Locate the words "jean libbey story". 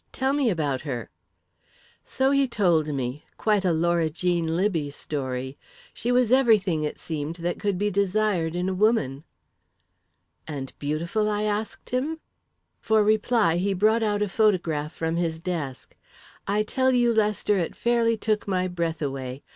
4.09-5.59